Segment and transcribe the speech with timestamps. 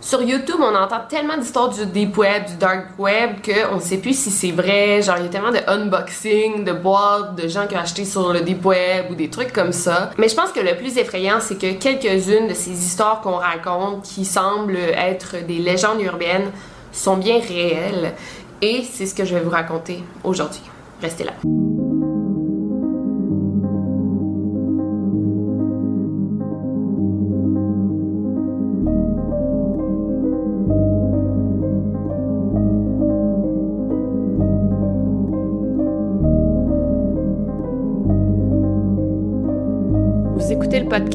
[0.00, 3.98] Sur YouTube, on entend tellement d'histoires du deep web, du dark web, qu'on ne sait
[3.98, 5.02] plus si c'est vrai.
[5.02, 8.32] Genre, il y a tellement de unboxing, de boîtes, de gens qui ont acheté sur
[8.32, 10.10] le deep web ou des trucs comme ça.
[10.16, 14.02] Mais je pense que le plus effrayant, c'est que quelques-unes de ces histoires qu'on raconte,
[14.04, 16.50] qui semblent être des légendes urbaines,
[16.92, 18.14] sont bien réelles.
[18.62, 20.62] Et c'est ce que je vais vous raconter aujourd'hui.
[21.02, 21.32] Restez là.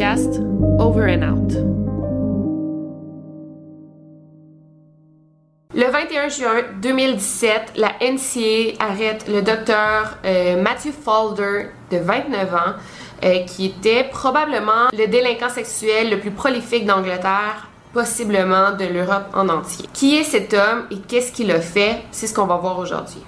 [0.06, 1.54] Over and Out.
[5.74, 12.58] Le 21 juin 2017, la NCA arrête le docteur euh, Matthew Falder de 29 ans,
[13.24, 19.50] euh, qui était probablement le délinquant sexuel le plus prolifique d'Angleterre, possiblement de l'Europe en
[19.50, 19.90] entier.
[19.92, 22.04] Qui est cet homme et qu'est-ce qu'il a fait?
[22.12, 23.26] C'est ce qu'on va voir aujourd'hui.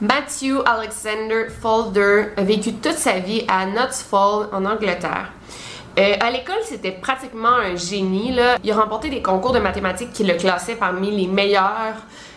[0.00, 5.32] Matthew Alexander Falder a vécu toute sa vie à Notts Fall en Angleterre.
[5.98, 8.32] Euh, à l'école, c'était pratiquement un génie.
[8.62, 11.96] Il a remporté des concours de mathématiques qui le classaient parmi les meilleurs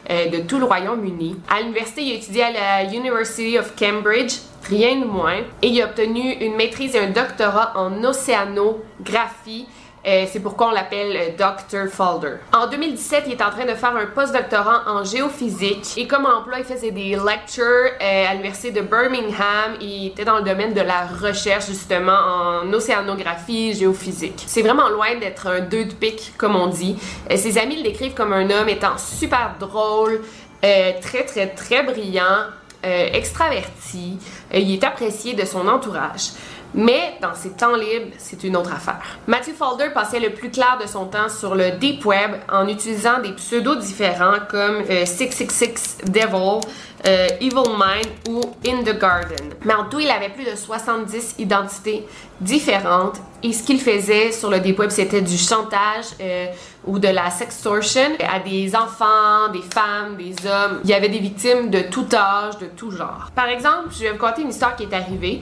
[0.09, 1.35] euh, de tout le Royaume-Uni.
[1.47, 5.79] À l'université, il a étudié à la University of Cambridge, rien de moins, et il
[5.83, 9.67] a obtenu une maîtrise et un doctorat en océanographie.
[10.05, 11.87] Euh, c'est pourquoi on l'appelle euh, Dr.
[11.87, 12.37] Falder.
[12.53, 16.57] En 2017, il est en train de faire un postdoctorat en géophysique et comme emploi,
[16.57, 17.65] il faisait des lectures
[18.01, 19.77] euh, à l'université de Birmingham.
[19.79, 24.43] Il était dans le domaine de la recherche justement en océanographie, géophysique.
[24.47, 26.97] C'est vraiment loin d'être un deux de pique comme on dit.
[27.35, 30.21] Ses amis le décrivent comme un homme étant super drôle,
[30.61, 32.47] très très très brillant,
[32.83, 34.17] extraverti.
[34.53, 36.31] Il est apprécié de son entourage.
[36.73, 39.01] Mais dans ses temps libres, c'est une autre affaire.
[39.27, 43.19] Matthew Falder passait le plus clair de son temps sur le deep web en utilisant
[43.21, 46.61] des pseudos différents comme euh, 666 Devil,
[47.07, 49.49] euh, Evil Mind ou In the Garden.
[49.65, 52.05] Mais en tout, il avait plus de 70 identités
[52.39, 56.45] différentes et ce qu'il faisait sur le deep web, c'était du chantage euh,
[56.85, 60.79] ou de la sextortion à des enfants, des femmes, des hommes.
[60.83, 63.29] Il y avait des victimes de tout âge, de tout genre.
[63.35, 65.41] Par exemple, je vais vous conter une histoire qui est arrivée.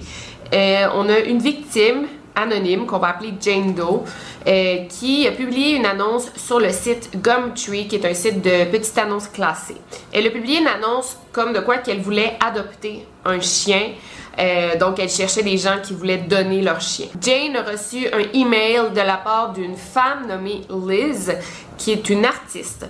[0.53, 4.03] Euh, on a une victime anonyme qu'on va appeler Jane Doe
[4.47, 8.65] euh, qui a publié une annonce sur le site Gumtree qui est un site de
[8.65, 9.77] petites annonces classées.
[10.11, 13.91] Elle a publié une annonce comme de quoi qu'elle voulait adopter un chien.
[14.39, 17.07] Euh, donc, elle cherchait des gens qui voulaient donner leur chien.
[17.21, 21.35] Jane a reçu un email de la part d'une femme nommée Liz,
[21.77, 22.85] qui est une artiste.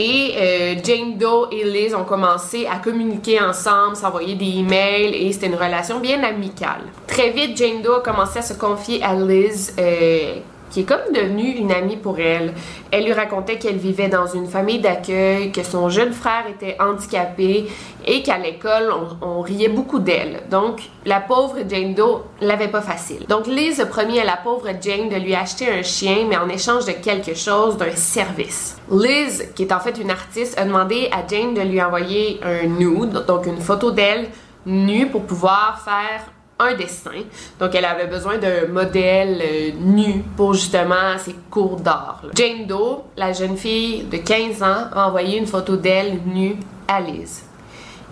[0.00, 5.32] Et euh, Jane Doe et Liz ont commencé à communiquer ensemble, s'envoyer des emails et
[5.32, 6.82] c'était une relation bien amicale.
[7.08, 10.36] Très vite, Jane Doe a commencé à se confier à Liz euh,
[10.70, 12.54] qui est comme devenue une amie pour elle.
[12.90, 17.68] Elle lui racontait qu'elle vivait dans une famille d'accueil, que son jeune frère était handicapé
[18.06, 18.92] et qu'à l'école,
[19.22, 20.40] on, riait beaucoup d'elle.
[20.50, 23.26] Donc, la pauvre Jane Doe l'avait pas facile.
[23.28, 26.48] Donc, Liz a promis à la pauvre Jane de lui acheter un chien, mais en
[26.48, 28.76] échange de quelque chose, d'un service.
[28.90, 32.66] Liz, qui est en fait une artiste, a demandé à Jane de lui envoyer un
[32.66, 34.28] nude, donc une photo d'elle
[34.66, 36.24] nue pour pouvoir faire
[36.58, 37.22] un dessin.
[37.60, 42.22] Donc, elle avait besoin d'un modèle euh, nu pour justement ses cours d'art.
[42.34, 46.56] Jane Doe, la jeune fille de 15 ans, a envoyé une photo d'elle nue
[46.86, 47.44] à Liz.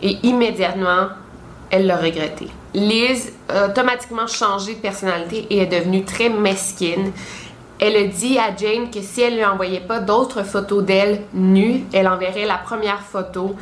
[0.02, 1.08] Et immédiatement,
[1.70, 2.48] elle l'a regretté.
[2.74, 7.12] Liz a automatiquement changé de personnalité et est devenue très mesquine.
[7.78, 11.84] Elle a dit à Jane que si elle lui envoyait pas d'autres photos d'elle nue,
[11.92, 13.54] elle enverrait la première photo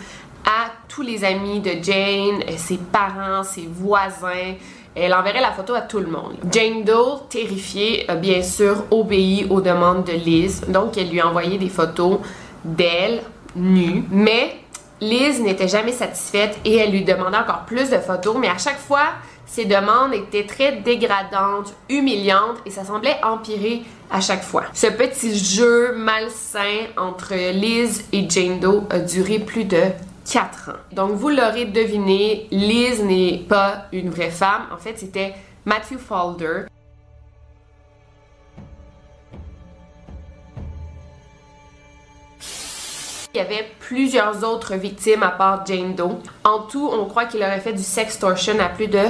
[0.44, 4.54] à tous les amis de Jane, ses parents, ses voisins.
[4.96, 6.36] Elle enverrait la photo à tout le monde.
[6.52, 10.62] Jane Doe, terrifiée, a bien sûr obéi aux demandes de Liz.
[10.68, 12.18] Donc, elle lui a envoyé des photos
[12.64, 13.22] d'elle
[13.56, 14.04] nue.
[14.10, 14.56] Mais
[15.00, 18.36] Liz n'était jamais satisfaite et elle lui demandait encore plus de photos.
[18.38, 19.08] Mais à chaque fois,
[19.46, 24.64] ses demandes étaient très dégradantes, humiliantes et ça semblait empirer à chaque fois.
[24.72, 29.82] Ce petit jeu malsain entre Liz et Jane Doe a duré plus de
[30.30, 30.72] 4 ans.
[30.92, 34.66] Donc vous l'aurez deviné, Liz n'est pas une vraie femme.
[34.72, 35.34] En fait, c'était
[35.64, 36.66] Matthew Falder.
[43.34, 46.20] Il y avait plusieurs autres victimes à part Jane Doe.
[46.44, 49.00] En tout, on croit qu'il aurait fait du sextortion à plus de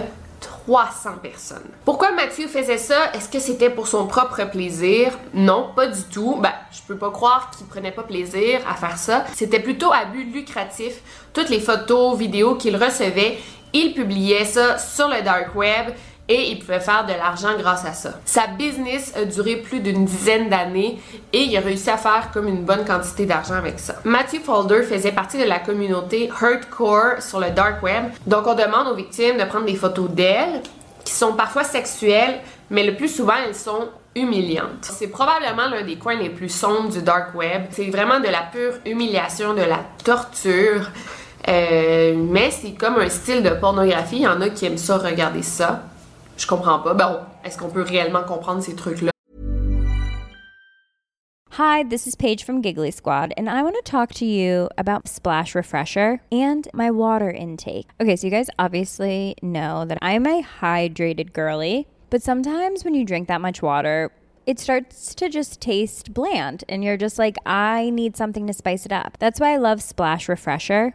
[0.66, 1.70] 300 personnes.
[1.84, 3.12] Pourquoi Mathieu faisait ça?
[3.12, 5.18] Est-ce que c'était pour son propre plaisir?
[5.34, 6.36] Non, pas du tout.
[6.40, 9.24] Ben, je peux pas croire qu'il prenait pas plaisir à faire ça.
[9.34, 10.94] C'était plutôt à but lucratif.
[11.34, 13.38] Toutes les photos, vidéos qu'il recevait,
[13.74, 15.90] il publiait ça sur le dark web
[16.28, 18.14] et il pouvait faire de l'argent grâce à ça.
[18.24, 20.98] Sa business a duré plus d'une dizaine d'années
[21.32, 23.96] et il a réussi à faire comme une bonne quantité d'argent avec ça.
[24.04, 28.04] Matthew Folder faisait partie de la communauté Hurtcore sur le dark web.
[28.26, 30.62] Donc on demande aux victimes de prendre des photos d'elles
[31.04, 32.40] qui sont parfois sexuelles,
[32.70, 34.82] mais le plus souvent elles sont humiliantes.
[34.82, 37.64] C'est probablement l'un des coins les plus sombres du dark web.
[37.70, 40.90] C'est vraiment de la pure humiliation, de la torture.
[41.48, 44.16] Euh, mais c'est comme un style de pornographie.
[44.16, 45.82] Il y en a qui aiment ça regarder ça.
[46.36, 46.94] Je comprends pas.
[47.44, 49.10] Est-ce qu'on peut réellement comprendre ces trucs-là?
[51.56, 55.06] Hi, this is Paige from Giggly Squad, and I want to talk to you about
[55.06, 57.86] Splash Refresher and my water intake.
[58.00, 63.04] Okay, so you guys obviously know that I'm a hydrated girly, but sometimes when you
[63.04, 64.10] drink that much water,
[64.46, 68.84] it starts to just taste bland, and you're just like, I need something to spice
[68.84, 69.16] it up.
[69.20, 70.94] That's why I love Splash Refresher.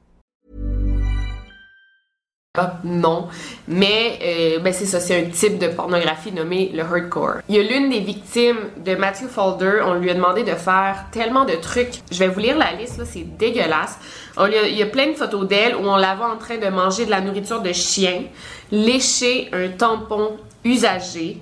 [2.83, 3.29] Non,
[3.69, 7.35] mais euh, ben c'est ça, c'est un type de pornographie nommé le hardcore.
[7.47, 11.05] Il y a l'une des victimes de Matthew Folder, on lui a demandé de faire
[11.13, 12.01] tellement de trucs.
[12.11, 13.97] Je vais vous lire la liste, là, c'est dégueulasse.
[14.37, 17.05] il y a plein de photos d'elle où on la voit en train de manger
[17.05, 18.23] de la nourriture de chien,
[18.69, 21.37] lécher un tampon usagé,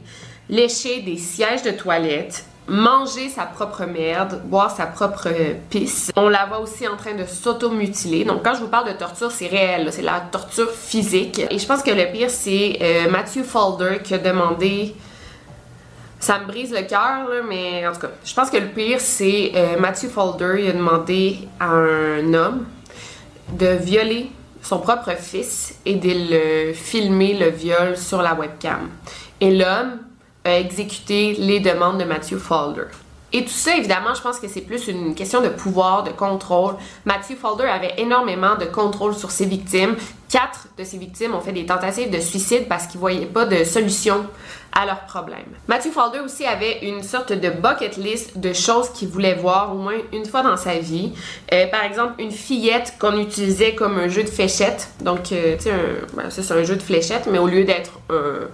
[0.47, 5.29] lécher des sièges de toilette, manger sa propre merde, boire sa propre
[5.69, 6.11] pisse.
[6.15, 8.23] On la voit aussi en train de s'automutiler.
[8.23, 11.41] Donc quand je vous parle de torture, c'est réel, c'est la torture physique.
[11.49, 14.95] Et je pense que le pire, c'est euh, Matthew Falder qui a demandé...
[16.21, 19.53] Ça me brise le cœur, mais en tout cas, je pense que le pire, c'est
[19.55, 22.65] euh, Matthew Falder, il a demandé à un homme
[23.53, 24.29] de violer
[24.61, 28.89] son propre fils et de le filmer le viol sur la webcam.
[29.39, 29.99] Et l'homme
[30.45, 32.85] exécuter les demandes de Matthew Falder.
[33.31, 36.75] Et tout ça, évidemment, je pense que c'est plus une question de pouvoir, de contrôle.
[37.05, 39.95] Matthew Falder avait énormément de contrôle sur ses victimes.
[40.29, 43.63] Quatre de ses victimes ont fait des tentatives de suicide parce qu'ils voyaient pas de
[43.63, 44.25] solution
[44.71, 45.45] à leurs problèmes.
[45.67, 49.77] Matthew Falder aussi avait une sorte de bucket list de choses qu'il voulait voir au
[49.77, 51.13] moins une fois dans sa vie.
[51.53, 54.89] Euh, par exemple, une fillette qu'on utilisait comme un jeu de fléchettes.
[55.01, 55.73] Donc, euh, tu sais,
[56.15, 58.47] ben, c'est un jeu de fléchettes, mais au lieu d'être un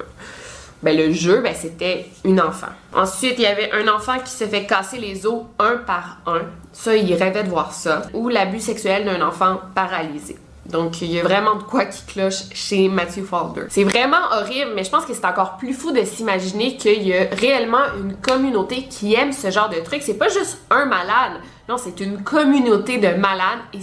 [0.83, 2.67] ben, le jeu, ben, c'était une enfant.
[2.93, 6.41] Ensuite, il y avait un enfant qui se fait casser les os un par un.
[6.73, 8.03] Ça, il rêvait de voir ça.
[8.13, 10.37] Ou l'abus sexuel d'un enfant paralysé.
[10.65, 13.65] Donc, il y a vraiment de quoi qui cloche chez Matthew Falder.
[13.69, 17.13] C'est vraiment horrible, mais je pense que c'est encore plus fou de s'imaginer qu'il y
[17.13, 20.01] a réellement une communauté qui aime ce genre de truc.
[20.01, 21.33] C'est pas juste un malade.
[21.69, 23.79] Non, c'est une communauté de malades et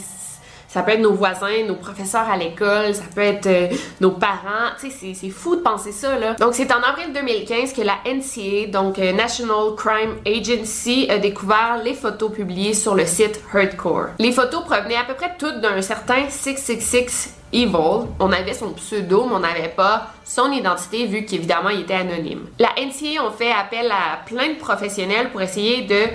[0.73, 3.69] ça peut être nos voisins, nos professeurs à l'école, ça peut être euh,
[4.01, 4.71] nos parents.
[4.81, 6.33] Tu sais, c'est fou de penser ça, là.
[6.35, 11.83] Donc, c'est en avril 2015 que la NCA, donc euh, National Crime Agency, a découvert
[11.85, 14.07] les photos publiées sur le site Hardcore.
[14.19, 18.07] Les photos provenaient à peu près toutes d'un certain 666 Evil.
[18.19, 22.47] On avait son pseudo, mais on n'avait pas son identité vu qu'évidemment il était anonyme.
[22.59, 26.09] La NCA ont fait appel à plein de professionnels pour essayer de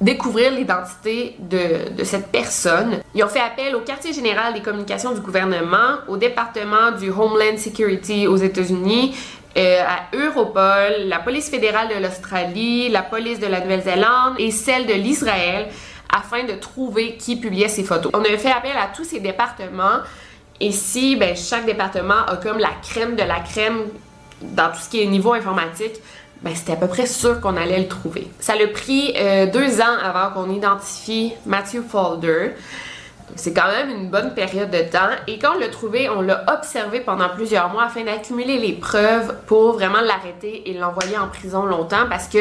[0.00, 3.00] découvrir l'identité de, cette personne.
[3.14, 7.56] Ils ont fait appel au quartier général des communications du gouvernement, au département du Homeland
[7.56, 9.16] Security aux États-Unis,
[9.56, 14.86] euh, à Europol, la police fédérale de l'Australie, la police de la Nouvelle-Zélande et celle
[14.86, 15.68] de l'Israël
[16.10, 18.12] afin de trouver qui publiait ces photos.
[18.14, 20.00] On a fait appel à tous ces départements
[20.60, 23.84] et si ben, chaque département a comme la crème de la crème
[24.42, 25.94] dans tout ce qui est niveau informatique,
[26.42, 28.28] ben, c'était à peu près sûr qu'on allait le trouver.
[28.38, 32.52] Ça a pris euh, deux ans avant qu'on identifie Matthew Falder.
[33.34, 35.10] C'est quand même une bonne période de temps.
[35.26, 39.34] Et quand on l'a trouvé, on l'a observé pendant plusieurs mois afin d'accumuler les preuves
[39.46, 42.38] pour vraiment l'arrêter et l'envoyer en prison longtemps parce que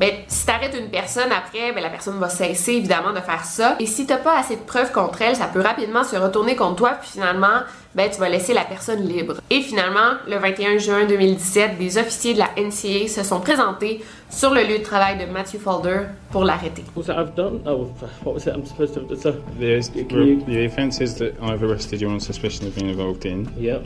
[0.00, 3.76] ben, si t'arrêtes une personne après, ben, la personne va cesser évidemment de faire ça.
[3.80, 6.76] Et si t'as pas assez de preuves contre elle, ça peut rapidement se retourner contre
[6.76, 7.62] toi, puis finalement,
[7.94, 9.40] ben, tu vas laisser la personne libre.
[9.50, 14.54] Et finalement, le 21 juin 2017, des officiers de la NCA se sont présentés sur
[14.54, 16.84] le lieu de travail de Matthew Falder pour l'arrêter.
[16.96, 17.60] I've done?
[17.66, 17.90] Oh,
[18.22, 19.42] what was it I'm supposed to have done?
[19.58, 23.84] The, the offences that I've arrested you on suspicion of being involved in yep.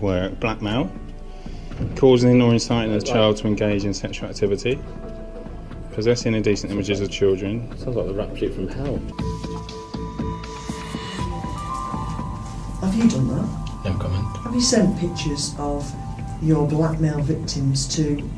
[0.00, 0.90] were blackmail,
[1.96, 4.78] causing or inciting a child to engage in sexual activity,
[5.92, 7.68] possessing indecent images of children.
[7.78, 8.96] Sounds like the rap sheet from hell.
[12.80, 13.84] Have you done that?
[13.84, 14.36] No comment.
[14.38, 15.90] Have you sent pictures of
[16.42, 18.28] your blackmail victims to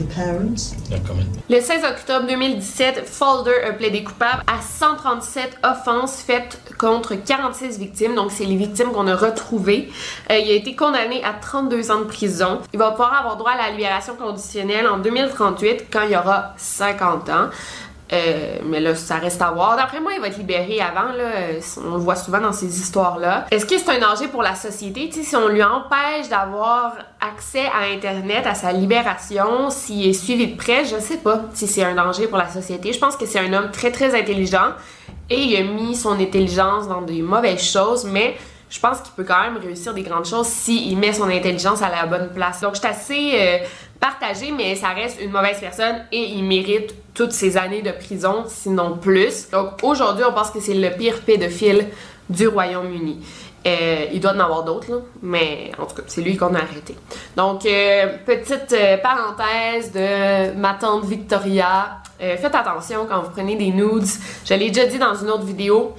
[0.00, 0.74] the parents?
[1.48, 8.14] Le 16 octobre 2017, Falder a plaidé coupable à 137 offenses faites contre 46 victimes.
[8.14, 9.90] Donc, c'est les victimes qu'on a retrouvées.
[10.30, 12.60] Euh, il a été condamné à 32 ans de prison.
[12.72, 17.28] Il va pouvoir avoir droit à la libération conditionnelle en 2038 quand il aura 50
[17.28, 17.48] ans.
[18.12, 19.76] Euh, mais là, ça reste à voir.
[19.76, 21.12] D'après moi, il va être libéré avant.
[21.12, 21.30] Là.
[21.86, 23.46] On le voit souvent dans ces histoires-là.
[23.50, 25.10] Est-ce que c'est un danger pour la société?
[25.12, 30.56] si on lui empêche d'avoir accès à Internet, à sa libération, s'il est suivi de
[30.56, 32.92] près, je sais pas si c'est un danger pour la société.
[32.92, 34.72] Je pense que c'est un homme très, très intelligent
[35.28, 38.36] et il a mis son intelligence dans des mauvaises choses, mais
[38.70, 41.90] je pense qu'il peut quand même réussir des grandes choses s'il met son intelligence à
[41.90, 42.60] la bonne place.
[42.60, 43.58] Donc, je suis assez euh,
[43.98, 48.44] partagée, mais ça reste une mauvaise personne et il mérite toutes ces années de prison,
[48.46, 49.50] sinon plus.
[49.50, 51.88] Donc, aujourd'hui, on pense que c'est le pire pédophile
[52.28, 53.18] du Royaume-Uni.
[53.66, 56.94] Euh, il doit en avoir d'autres, mais en tout cas, c'est lui qu'on a arrêté.
[57.36, 61.98] Donc, euh, petite parenthèse de ma tante Victoria.
[62.18, 64.06] faites attention quand vous prenez des nudes.
[64.44, 65.94] Je l'ai déjà dit dans une autre vidéo.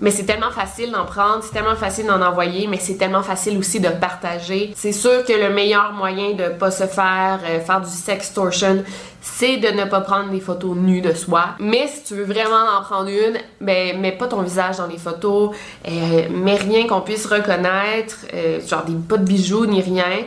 [0.00, 3.58] Mais c'est tellement facile d'en prendre, c'est tellement facile d'en envoyer, mais c'est tellement facile
[3.58, 4.72] aussi de partager.
[4.74, 8.82] C'est sûr que le meilleur moyen de pas se faire euh, faire du sextortion,
[9.20, 11.50] c'est de ne pas prendre des photos nues de soi.
[11.58, 14.96] Mais si tu veux vraiment en prendre une, ben mets pas ton visage dans les
[14.96, 15.54] photos,
[15.86, 20.24] euh, mets rien qu'on puisse reconnaître, euh, genre des pas de bijoux ni rien.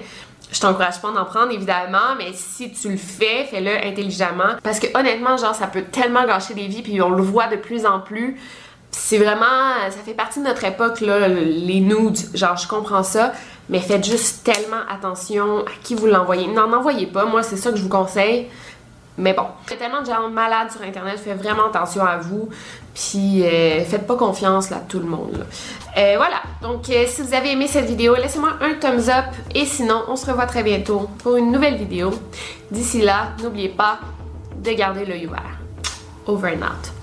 [0.51, 4.85] Je t'encourage pas d'en prendre évidemment, mais si tu le fais, fais-le intelligemment parce que
[4.95, 7.99] honnêtement, genre ça peut tellement gâcher des vies puis on le voit de plus en
[7.99, 8.39] plus
[8.95, 12.17] c'est vraiment, ça fait partie de notre époque, là, les nudes.
[12.35, 13.33] Genre, je comprends ça,
[13.67, 16.47] mais faites juste tellement attention à qui vous l'envoyez.
[16.47, 18.47] N'en envoyez pas, moi, c'est ça que je vous conseille.
[19.17, 22.17] Mais bon, il y a tellement de gens malades sur Internet, faites vraiment attention à
[22.17, 22.49] vous.
[22.93, 25.45] Puis, euh, faites pas confiance à tout le monde.
[25.97, 29.25] Euh, voilà, donc euh, si vous avez aimé cette vidéo, laissez-moi un thumbs up.
[29.53, 32.11] Et sinon, on se revoit très bientôt pour une nouvelle vidéo.
[32.71, 33.99] D'ici là, n'oubliez pas
[34.57, 35.59] de garder l'œil ouvert.
[36.25, 37.02] Over and out.